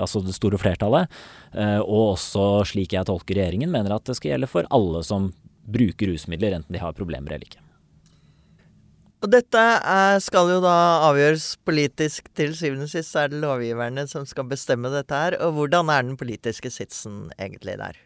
altså 0.00 0.22
det 0.24 0.36
store 0.36 0.60
flertallet, 0.60 1.12
og 1.84 2.16
også 2.16 2.46
slik 2.72 2.96
jeg 2.96 3.08
tolker 3.08 3.36
regjeringen, 3.36 3.72
mener 3.72 3.96
at 3.96 4.08
det 4.08 4.16
skal 4.18 4.34
gjelde 4.34 4.50
for 4.52 4.68
alle 4.72 5.04
som 5.06 5.30
bruker 5.68 6.12
rusmidler, 6.12 6.56
enten 6.56 6.76
de 6.76 6.82
har 6.82 6.96
problemer 6.96 7.36
eller 7.36 7.48
ikke. 7.48 7.65
Og 9.24 9.30
dette 9.32 9.60
er, 9.60 10.18
skal 10.22 10.50
jo 10.52 10.58
da 10.64 10.74
avgjøres 11.08 11.54
politisk 11.66 12.28
til 12.36 12.52
syvende 12.56 12.84
og 12.86 12.92
sist. 12.92 13.14
Så 13.14 13.24
er 13.24 13.32
det 13.32 13.40
lovgiverne 13.42 14.04
som 14.10 14.26
skal 14.28 14.48
bestemme 14.50 14.92
dette 14.92 15.16
her. 15.16 15.38
Og 15.46 15.56
hvordan 15.56 15.92
er 15.92 16.04
den 16.04 16.18
politiske 16.20 16.70
sitsen 16.72 17.30
egentlig 17.40 17.78
der? 17.80 17.96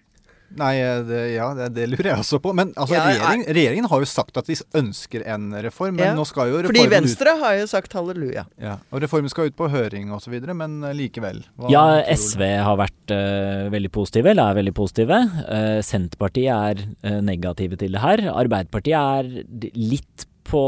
Nei, 0.58 0.72
det, 1.06 1.18
ja, 1.36 1.46
det, 1.54 1.68
det 1.76 1.84
lurer 1.92 2.08
jeg 2.10 2.22
også 2.24 2.40
på. 2.42 2.52
Men 2.58 2.72
altså, 2.74 2.96
Ja, 2.96 3.04
regjering, 3.06 3.44
regjeringen 3.54 3.86
har 3.90 4.02
jo 4.02 4.08
sagt 4.10 4.40
at 4.40 4.48
de 4.50 4.56
ønsker 4.80 5.22
en 5.30 5.52
reform, 5.62 5.94
men 5.94 6.08
Ja, 6.08 6.14
nå 6.16 6.24
skal 6.26 6.50
jo 6.50 6.62
Fordi 6.66 6.82
Venstre 6.82 6.90
ut 6.90 6.96
Venstre 6.96 7.34
har 7.44 7.58
jo 7.60 7.68
sagt 7.70 7.94
halleluja. 7.94 8.44
ja, 8.58 8.76
Og 8.90 9.04
reformen 9.04 9.30
skal 9.30 9.50
ut 9.50 9.58
på 9.58 9.68
høring 9.70 10.10
osv., 10.16 10.34
men 10.50 10.80
eh, 10.88 10.96
likevel. 10.98 11.44
Hva 11.54 11.70
Ja. 11.70 11.84
SV 12.02 12.42
har 12.66 12.80
vært 12.80 13.14
uh, 13.14 13.70
veldig 13.70 13.92
positive, 13.94 14.32
eller 14.32 14.50
er 14.50 14.58
veldig 14.58 14.74
positive. 14.74 15.20
Uh, 15.46 15.78
Senterpartiet 15.86 16.50
er 16.50 16.82
uh, 17.06 17.20
negative 17.22 17.78
til 17.78 17.94
det 17.94 18.02
her. 18.02 18.26
Arbeiderpartiet 18.34 18.98
er 18.98 19.70
litt 19.78 20.26
på 20.50 20.62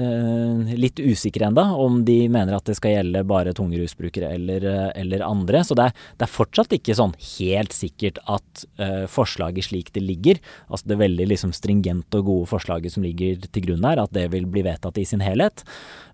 eh, 0.00 0.74
Litt 0.76 1.00
usikre 1.00 1.46
enda 1.48 1.64
om 1.78 2.00
de 2.06 2.16
mener 2.32 2.56
at 2.56 2.66
det 2.68 2.76
skal 2.78 2.96
gjelde 2.96 3.22
bare 3.28 3.54
tunge 3.56 3.78
rusbrukere 3.80 4.32
eller, 4.36 4.64
eh, 4.66 4.90
eller 5.02 5.24
andre. 5.26 5.62
Så 5.64 5.76
det 5.78 5.88
er, 5.88 6.04
det 6.18 6.26
er 6.26 6.32
fortsatt 6.32 6.74
ikke 6.76 6.96
sånn 6.98 7.14
helt 7.38 7.76
sikkert 7.76 8.20
at 8.30 8.64
eh, 8.82 9.04
forslaget 9.10 9.68
slik 9.68 9.92
det 9.94 10.02
ligger, 10.04 10.40
altså 10.68 10.92
det 10.92 11.00
veldig 11.00 11.28
liksom 11.32 11.54
stringente 11.56 12.20
og 12.20 12.30
gode 12.30 12.50
forslaget 12.50 12.96
som 12.96 13.06
ligger 13.06 13.46
til 13.46 13.68
grunn 13.68 13.86
her, 13.86 14.02
at 14.02 14.14
det 14.16 14.28
vil 14.34 14.48
bli 14.50 14.64
vedtatt 14.66 15.00
i 15.00 15.06
sin 15.08 15.24
helhet. 15.24 15.64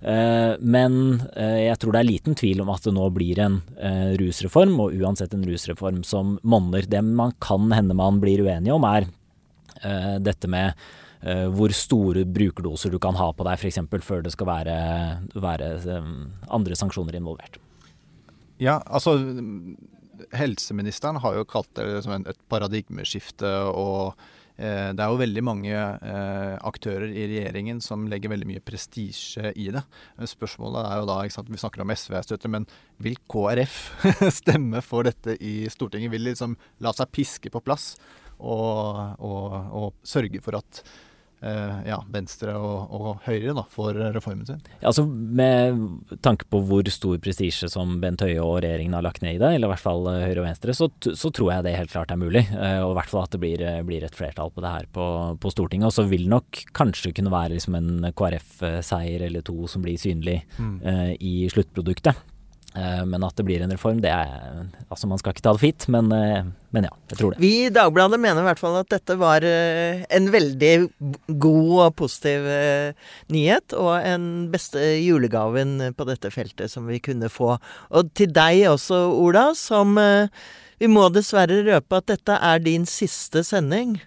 Eh, 0.01 0.55
men 0.61 0.99
eh, 1.37 1.69
jeg 1.69 1.81
tror 1.83 1.97
det 1.97 2.03
er 2.03 2.11
liten 2.11 2.39
tvil 2.39 2.65
om 2.65 2.73
at 2.75 2.87
det 2.87 2.95
nå 2.97 3.09
blir 3.15 3.43
en 3.43 3.61
eh, 3.79 4.15
rusreform, 4.21 4.79
og 4.85 4.97
uansett 5.01 5.35
en 5.37 5.47
rusreform 5.49 6.03
som 6.07 6.37
monner. 6.43 6.87
Det 6.89 7.03
man 7.07 7.35
kan 7.43 7.71
hende 7.75 7.97
man 7.99 8.21
blir 8.23 8.45
uenige 8.45 8.77
om, 8.77 8.87
er 8.89 9.09
eh, 9.83 10.19
dette 10.23 10.51
med 10.51 10.73
eh, 10.73 10.91
hvor 11.55 11.71
store 11.77 12.25
brukerdoser 12.27 12.91
du 12.91 12.99
kan 13.03 13.15
ha 13.15 13.29
på 13.31 13.45
deg 13.47 13.61
f.eks. 13.61 13.79
før 14.03 14.25
det 14.27 14.33
skal 14.35 14.49
være, 14.49 14.77
være 15.39 15.69
eh, 15.79 16.09
andre 16.51 16.79
sanksjoner 16.79 17.19
involvert. 17.21 17.61
Ja, 18.63 18.81
altså 18.87 19.17
Helseministeren 20.33 21.19
har 21.23 21.35
jo 21.35 21.49
kalt 21.49 21.73
det 21.75 22.05
et 22.07 22.39
paradigmeskifte, 22.53 23.49
og 23.75 24.15
eh, 24.55 24.93
det 24.95 25.03
er 25.03 25.11
jo 25.11 25.19
veldig 25.19 25.43
mange 25.45 25.75
eh, 25.75 26.55
aktører 26.63 27.11
i 27.11 27.27
regjeringen 27.27 27.81
som 27.83 28.07
legger 28.11 28.31
veldig 28.31 28.49
mye 28.53 28.63
prestisje 28.65 29.51
i 29.59 29.67
det. 29.75 29.83
Spørsmålet 30.31 30.87
er 30.87 31.03
jo 31.03 31.09
da, 31.11 31.19
sant, 31.35 31.51
Vi 31.51 31.59
snakker 31.61 31.83
om 31.83 31.95
SV-støtte, 31.95 32.51
men 32.53 32.69
vil 33.03 33.19
KrF 33.27 33.79
stemme 34.41 34.85
for 34.85 35.11
dette 35.11 35.35
i 35.43 35.67
Stortinget? 35.73 36.13
Vil 36.15 36.29
de 36.29 36.35
liksom 36.37 36.55
la 36.85 36.95
seg 36.97 37.11
piske 37.15 37.51
på 37.53 37.65
plass 37.65 37.97
og, 38.39 39.19
og, 39.19 39.57
og 39.75 40.07
sørge 40.07 40.43
for 40.45 40.61
at 40.61 40.85
eh, 40.85 41.12
ja, 41.43 41.97
Venstre 42.13 42.53
og, 42.55 42.93
og 42.95 43.23
Høyre 43.27 43.55
da, 43.57 43.65
for 43.71 43.97
reformen 44.15 44.47
sin? 44.47 44.61
Ja, 44.81 44.91
altså 44.93 45.05
Med 45.07 45.81
tanke 46.23 46.47
på 46.51 46.61
hvor 46.69 46.87
stor 46.93 47.19
prestisje 47.23 47.69
som 47.73 47.97
Bent 48.03 48.23
Høie 48.23 48.39
og 48.43 48.61
regjeringen 48.63 48.95
har 48.95 49.03
lagt 49.07 49.23
ned 49.25 49.37
i 49.37 49.41
det, 49.43 49.51
eller 49.57 49.67
i 49.69 49.73
hvert 49.73 49.83
fall 49.83 50.07
eh, 50.13 50.23
Høyre 50.29 50.43
og 50.45 50.47
Venstre, 50.47 50.75
så, 50.79 50.89
så 51.19 51.33
tror 51.35 51.53
jeg 51.55 51.67
det 51.67 51.75
helt 51.79 51.93
klart 51.95 52.13
er 52.15 52.21
mulig. 52.21 52.45
Eh, 52.53 52.79
Og 52.85 52.93
i 52.95 52.99
hvert 53.01 53.11
fall 53.11 53.27
at 53.27 53.35
det 53.35 53.41
blir, 53.43 53.63
eh, 53.67 53.83
blir 53.87 54.05
et 54.07 54.15
flertall 54.19 54.53
på 54.55 54.63
det 54.65 54.71
her 54.75 54.87
på, 54.95 55.07
på 55.43 55.53
Stortinget. 55.55 55.91
Og 55.91 55.97
så 55.97 56.07
vil 56.11 56.29
nok 56.31 56.63
kanskje 56.79 57.13
kunne 57.17 57.33
være 57.35 57.57
liksom 57.57 57.79
en 57.79 58.13
KrF-seier 58.19 59.27
eller 59.29 59.43
to 59.47 59.67
som 59.71 59.83
blir 59.85 59.99
synlig 60.01 60.39
eh, 60.63 61.15
i 61.21 61.49
sluttproduktet. 61.53 62.19
Eh, 62.75 63.05
Men 63.05 63.25
at 63.27 63.37
det 63.37 63.45
blir 63.45 63.61
en 63.63 63.73
reform, 63.73 64.01
det 64.01 64.11
er 64.13 64.65
Altså, 64.91 65.09
man 65.09 65.21
skal 65.21 65.35
ikke 65.35 65.45
ta 65.45 65.53
det 65.53 65.61
fint, 65.61 65.87
men, 65.93 66.11
eh, 66.13 66.45
men 66.73 66.87
ja, 66.89 66.93
jeg 67.11 67.19
tror 67.19 67.33
det. 67.33 67.41
Vi 67.43 67.67
i 67.67 67.73
Dagbladet 67.73 68.21
mener 68.21 68.41
i 68.41 68.47
hvert 68.49 68.61
fall 68.61 68.79
at 68.81 68.89
dette 68.93 69.17
var 69.21 69.45
eh, 69.45 70.05
en 70.09 70.31
veldig 70.33 70.73
god 71.41 71.73
og 71.87 71.95
positiv 71.97 72.49
nyhet, 73.33 73.77
og 73.77 73.93
en 74.01 74.27
beste 74.53 74.81
julegaven 75.03 75.93
på 75.97 76.09
dette 76.09 76.33
feltet 76.33 76.73
som 76.73 76.89
vi 76.89 77.01
kunne 77.01 77.29
få. 77.33 77.57
Og 77.93 78.13
til 78.17 78.33
deg 78.33 78.67
også, 78.73 79.05
Ola, 79.13 79.53
som 79.55 79.99
Vi 80.83 80.89
må 80.91 81.05
dessverre 81.15 81.61
røpe 81.63 82.01
at 82.01 82.09
dette 82.11 82.35
er 82.43 82.59
din 82.59 82.85
siste 82.91 83.45
sending. 83.47 84.01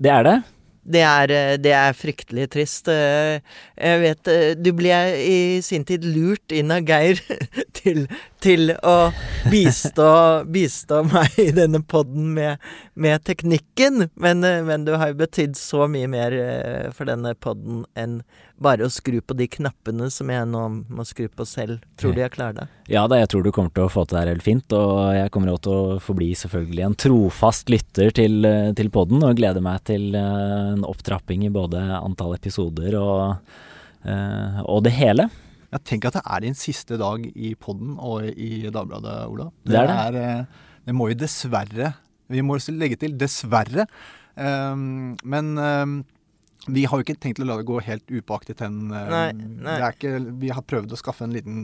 Det 0.00 0.08
er 0.08 0.22
det. 0.24 0.38
Det 0.84 1.00
er, 1.00 1.30
eh, 1.32 1.56
det 1.56 1.72
er 1.72 1.96
fryktelig 1.96 2.48
trist. 2.52 2.88
Eh, 2.92 3.40
Jeg 3.80 4.00
vet 4.02 4.28
eh, 4.28 4.54
Du 4.54 4.72
ble 4.76 4.92
i 5.16 5.60
sin 5.64 5.84
tid 5.84 6.04
lurt 6.04 6.52
inn 6.52 6.70
av 6.70 6.84
Geir 6.84 7.20
til, 7.80 8.06
til 8.44 8.72
å 8.84 8.96
bistå, 9.50 10.08
bistå 10.52 11.00
meg 11.08 11.38
i 11.40 11.50
denne 11.56 11.80
poden 11.80 12.32
med, 12.36 12.62
med 12.94 13.24
teknikken, 13.24 14.08
men, 14.20 14.44
eh, 14.44 14.60
men 14.66 14.84
du 14.86 14.94
har 15.00 15.12
jo 15.12 15.20
betydd 15.22 15.56
så 15.58 15.88
mye 15.90 16.08
mer 16.10 16.36
eh, 16.36 16.90
for 16.94 17.08
denne 17.08 17.34
poden 17.34 17.84
enn 17.98 18.20
bare 18.64 18.86
å 18.86 18.92
skru 18.92 19.18
på 19.18 19.34
de 19.34 19.48
knappene 19.50 20.06
som 20.14 20.30
jeg 20.30 20.46
nå 20.46 20.62
må 20.86 21.04
skru 21.08 21.26
på 21.26 21.46
selv. 21.48 21.82
Tror 21.98 22.14
du 22.14 22.20
jeg 22.22 22.32
klarer 22.36 22.60
det? 22.60 22.66
Ja 22.92 23.02
da, 23.10 23.18
jeg 23.18 23.32
tror 23.32 23.42
du 23.42 23.50
kommer 23.52 23.72
til 23.74 23.88
å 23.88 23.92
få 23.92 24.04
til 24.06 24.16
det 24.16 24.22
her 24.22 24.32
helt 24.34 24.46
fint, 24.46 24.76
og 24.76 25.16
jeg 25.16 25.32
kommer 25.34 25.54
også 25.54 25.64
til 25.66 25.78
å 25.78 26.00
forbli 26.04 26.30
selvfølgelig 26.38 26.86
en 26.86 26.98
trofast 27.06 27.72
lytter 27.72 28.14
til, 28.14 28.38
eh, 28.48 28.72
til 28.78 28.92
podden, 28.94 29.24
og 29.26 29.40
gleder 29.40 29.64
meg 29.64 29.82
til 29.88 30.12
en 30.20 30.84
opptrapping 30.86 31.48
i 31.48 31.54
både 31.54 31.82
antall 31.98 32.36
episoder 32.36 32.96
og, 33.00 33.56
og 34.04 34.84
det 34.84 34.92
hele. 34.92 35.30
Ja, 35.74 35.80
tenk 35.82 36.04
at 36.06 36.14
det 36.14 36.22
er 36.22 36.42
din 36.44 36.54
siste 36.54 36.94
dag 37.00 37.24
i 37.34 37.48
podden 37.58 37.96
og 37.98 38.28
i 38.30 38.68
Dagbladet, 38.70 39.14
Ola. 39.26 39.48
Det 39.66 39.74
er 39.80 39.88
det. 39.90 40.22
Er, 40.22 40.44
det 40.86 40.94
må 40.94 41.08
jo 41.10 41.16
dessverre 41.18 41.94
Vi 42.30 42.44
må 42.46 42.60
legge 42.70 42.96
til 43.00 43.16
dessverre. 43.18 43.88
Um, 44.38 45.16
men 45.26 45.58
um, 45.58 45.96
vi 46.66 46.84
har 46.88 47.00
jo 47.00 47.04
ikke 47.04 47.16
tenkt 47.20 47.40
å 47.42 47.46
la 47.48 47.58
det 47.58 47.66
gå 47.68 47.76
helt 47.84 48.04
upåaktet 48.08 48.62
hen. 48.64 48.78
Nei, 48.88 49.26
nei. 49.34 49.76
Ikke, 49.90 50.14
vi 50.40 50.52
har 50.54 50.64
prøvd 50.64 50.94
å 50.94 50.98
skaffe 50.98 51.26
en 51.26 51.34
liten, 51.34 51.58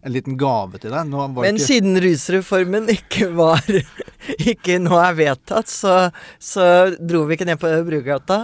en 0.00 0.14
liten 0.14 0.38
gave 0.40 0.80
til 0.80 0.94
deg. 0.94 1.12
Men 1.12 1.58
ikke, 1.58 1.66
siden 1.66 2.00
rusreformen 2.00 2.88
ikke 2.94 3.30
var 3.36 3.60
Ikke 4.50 4.78
nå 4.82 4.96
er 4.98 5.14
vedtatt, 5.18 5.70
så, 5.70 5.94
så 6.42 6.64
dro 6.98 7.24
vi 7.28 7.36
ikke 7.36 7.46
ned 7.48 7.60
på 7.62 7.70
Brugata. 7.86 8.40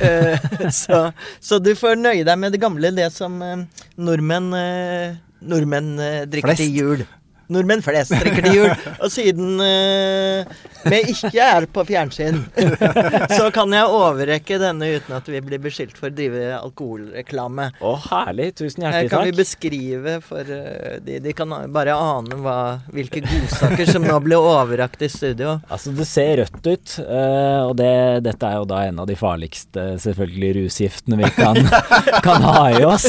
Eh, 0.00 0.48
så, 0.82 1.08
så 1.42 1.60
du 1.62 1.74
får 1.78 1.98
nøye 2.00 2.24
deg 2.26 2.40
med 2.40 2.54
det 2.54 2.62
gamle, 2.62 2.94
det 2.96 3.10
som 3.14 3.36
eh, 3.44 3.66
nordmenn 3.98 4.50
eh, 4.56 5.22
Nordmenn 5.46 5.98
eh, 6.00 6.22
drikker 6.30 6.54
Flest. 6.54 6.62
til 6.64 6.78
jul. 6.80 7.06
Nordmenn 7.52 7.82
flest 7.84 8.10
drikker 8.16 8.42
til 8.48 8.56
jul. 8.56 8.70
Og 9.02 9.10
siden 9.12 9.60
eh, 9.62 10.56
vi 10.90 11.00
ikke 11.12 11.42
er 11.42 11.66
på 11.70 11.84
fjernsyn, 11.88 12.42
så 13.38 13.50
kan 13.54 13.72
jeg 13.74 13.90
overrekke 13.92 14.58
denne 14.62 14.90
uten 14.96 15.16
at 15.18 15.28
vi 15.30 15.42
blir 15.44 15.62
beskyldt 15.62 15.98
for 15.98 16.10
å 16.10 16.14
drive 16.14 16.48
alkoholreklame. 16.58 17.70
Å, 17.80 17.94
herlig. 18.10 18.52
Tusen 18.60 18.86
Her 18.86 19.02
takk. 19.02 19.12
kan 19.12 19.26
vi 19.28 19.34
beskrive 19.36 20.18
for 20.24 20.42
eh, 20.42 20.98
de, 21.04 21.18
de 21.24 21.34
kan 21.36 21.52
bare 21.74 21.96
ane 21.96 22.38
hva, 22.42 22.58
hvilke 22.94 23.22
godsaker 23.24 23.90
som 23.90 24.06
nå 24.06 24.18
ble 24.24 24.38
overrakt 24.38 25.02
i 25.04 25.10
studio. 25.12 25.58
Altså, 25.72 25.94
det 25.96 26.08
ser 26.08 26.34
rødt 26.42 26.66
ut, 26.66 26.96
eh, 27.02 27.60
og 27.66 27.74
det, 27.80 27.92
dette 28.26 28.50
er 28.50 28.60
jo 28.60 28.68
da 28.68 28.82
en 28.86 29.02
av 29.02 29.10
de 29.10 29.18
farligste 29.18 29.86
selvfølgelig 30.02 30.52
rusgiftene 30.60 31.20
vi 31.20 31.30
kan, 31.36 31.58
kan 32.26 32.46
ha 32.46 32.64
i 32.76 32.84
oss. 32.86 33.08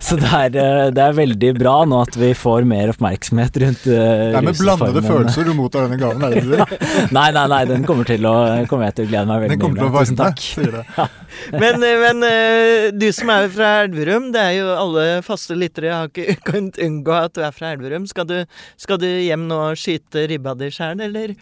Så 0.00 0.18
det 0.20 0.30
er, 0.30 0.58
eh, 0.62 0.84
det 0.94 1.04
er 1.04 1.18
veldig 1.18 1.52
bra 1.58 1.76
nå 1.88 2.02
at 2.06 2.18
vi 2.18 2.32
får 2.38 2.66
mer 2.68 2.92
oppmerksomhet 2.92 3.58
rundt 3.62 3.86
uh, 3.88 3.98
det 3.98 4.38
er 4.38 4.44
med 4.44 4.58
blandede 4.58 5.02
følelser 5.04 5.48
du 5.48 5.54
mottar 5.56 5.86
denne 5.86 5.98
gaven, 6.00 6.24
er 6.26 6.36
det 6.36 6.58
det? 6.58 6.78
Nei, 7.16 7.30
nei, 7.32 7.46
nei, 7.50 7.62
den 7.68 7.86
kommer, 7.88 8.08
til 8.08 8.26
å, 8.28 8.34
kommer 8.68 8.90
jeg 8.90 8.98
til 8.98 9.08
å 9.08 9.12
glede 9.12 9.30
meg 9.30 9.44
veldig 9.44 9.56
Den 9.56 9.62
kommer 9.62 9.80
til 9.80 9.88
å 9.88 9.92
mye 9.92 9.98
med. 9.98 10.08
Tusen 10.08 10.18
varme, 10.18 10.34
takk. 10.34 10.44
sier 10.44 10.76
det. 10.78 11.08
Men, 11.62 11.82
eh, 11.82 11.98
men 12.00 12.24
eh, 12.26 12.88
du 12.92 13.06
som 13.14 13.30
er 13.32 13.48
fra 13.52 13.68
Elverum, 13.84 14.30
det 14.34 14.42
er 14.42 14.54
jo 14.58 14.72
alle 14.74 15.06
faste 15.26 15.56
lyttere 15.58 15.94
har 15.94 16.10
ikke 16.10 16.38
kunnet 16.46 16.80
unngå 16.82 17.14
at 17.14 17.36
du 17.36 17.42
er 17.44 17.54
fra 17.54 17.72
Elverum. 17.74 18.08
Skal 18.10 18.28
du, 18.28 18.36
skal 18.80 19.00
du 19.02 19.06
hjem 19.08 19.46
nå 19.50 19.60
og 19.70 19.80
skyte 19.80 20.26
ribba 20.30 20.56
di 20.58 20.70
sjæl, 20.74 21.02
eller? 21.08 21.36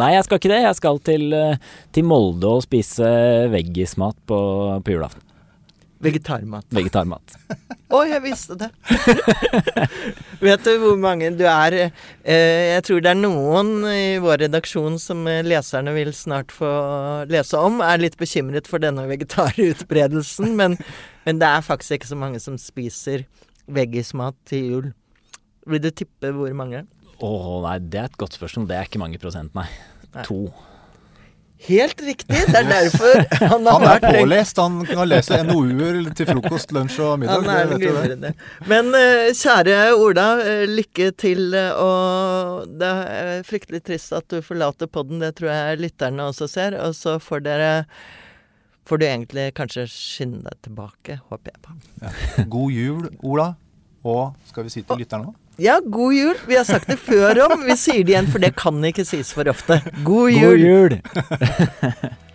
Nei, 0.00 0.12
jeg 0.16 0.26
skal 0.26 0.42
ikke 0.42 0.52
det. 0.52 0.62
Jeg 0.66 0.78
skal 0.80 1.02
til, 1.06 1.26
eh, 1.36 1.74
til 1.94 2.06
Molde 2.10 2.54
og 2.58 2.64
spise 2.66 3.10
veggismat 3.52 4.18
på, 4.28 4.40
på 4.84 4.96
julaften. 4.96 5.29
Vegetarmat. 6.00 6.64
Vegetarmat. 6.72 7.34
Å, 7.92 7.98
jeg 8.08 8.22
visste 8.24 8.54
det! 8.56 8.70
Vet 10.46 10.62
du 10.64 10.70
hvor 10.80 10.96
mange 11.00 11.28
du 11.36 11.42
er? 11.44 11.76
Eh, 12.22 12.70
jeg 12.70 12.84
tror 12.86 13.02
det 13.04 13.10
er 13.12 13.18
noen 13.18 13.72
i 13.90 14.16
vår 14.22 14.46
redaksjon 14.46 14.96
som 15.02 15.26
eh, 15.28 15.42
leserne 15.44 15.92
vil 15.96 16.12
snart 16.16 16.54
få 16.56 16.70
lese 17.28 17.60
om, 17.60 17.82
er 17.84 18.00
litt 18.00 18.16
bekymret 18.20 18.70
for 18.70 18.80
denne 18.80 19.04
vegetarutbredelsen, 19.10 20.54
men, 20.60 20.78
men 21.26 21.42
det 21.42 21.50
er 21.50 21.66
faktisk 21.66 21.98
ikke 21.98 22.12
så 22.14 22.20
mange 22.22 22.40
som 22.40 22.56
spiser 22.62 23.26
veggismat 23.68 24.38
til 24.48 24.72
jul. 24.72 24.90
Vil 25.68 25.84
du 25.84 25.90
tippe 25.92 26.32
hvor 26.32 26.56
mange? 26.56 26.86
Å 27.20 27.30
nei, 27.66 27.76
det 27.92 28.00
er 28.00 28.08
et 28.08 28.20
godt 28.20 28.38
spørsmål. 28.38 28.70
Det 28.70 28.78
er 28.78 28.88
ikke 28.88 29.02
mange 29.02 29.20
prosent, 29.20 29.52
nei. 29.58 29.68
Nei. 30.14 30.24
To. 30.24 30.46
Helt 31.66 32.00
riktig! 32.00 32.38
Det 32.48 32.56
er 32.56 32.68
derfor 32.68 33.18
han 33.50 33.66
har 33.68 33.74
Han 33.74 33.82
er 33.84 33.90
vært 34.00 34.16
pålest. 34.16 34.60
Han 34.62 34.78
kan 34.88 35.08
lese 35.10 35.40
NOU-er 35.44 35.98
til 36.16 36.28
frokost, 36.30 36.72
lunsj 36.72 36.96
og 37.04 37.18
middag. 37.20 37.44
Han 37.44 37.50
er 37.52 37.74
det 37.74 37.90
vet 37.96 38.14
du 38.14 38.22
det. 38.24 38.32
Men 38.70 38.88
eh, 38.96 39.28
kjære 39.36 39.76
Ola, 39.98 40.24
eh, 40.40 40.64
lykke 40.70 41.10
til. 41.20 41.52
eh, 41.54 41.76
og 41.76 42.72
det 42.80 42.88
er 43.18 43.44
fryktelig 43.48 43.82
trist 43.90 44.16
at 44.16 44.26
du 44.32 44.40
forlater 44.46 44.88
podden, 44.88 45.20
det 45.20 45.34
tror 45.40 45.52
jeg 45.52 45.82
lytterne 45.84 46.30
også 46.32 46.48
ser. 46.48 46.78
Og 46.80 46.96
så 46.96 47.18
får 47.20 47.44
dere 47.48 47.70
Får 48.90 48.98
du 48.98 49.04
egentlig 49.06 49.42
kanskje 49.54 49.84
skynde 49.86 50.40
deg 50.42 50.56
tilbake, 50.66 51.20
håper 51.30 51.52
jeg 51.52 51.60
på. 51.62 52.46
God 52.50 52.72
jul, 52.74 53.04
Ola. 53.22 53.52
Og 54.02 54.32
skal 54.48 54.64
vi 54.66 54.72
si 54.72 54.82
til 54.82 54.98
lytterne 54.98 55.28
nå? 55.28 55.34
Ja, 55.60 55.76
god 55.84 56.14
jul. 56.14 56.38
Vi 56.48 56.56
har 56.56 56.64
sagt 56.64 56.88
det 56.88 56.96
før 57.04 57.42
om. 57.44 57.66
Vi 57.66 57.76
sier 57.76 58.00
det 58.00 58.14
igjen, 58.14 58.30
for 58.32 58.40
det 58.40 58.54
kan 58.56 58.80
ikke 58.88 59.04
sies 59.04 59.34
for 59.36 59.50
ofte. 59.52 59.82
God 60.06 60.32
jul. 60.32 60.56
God 60.56 60.64
jul! 60.64 62.20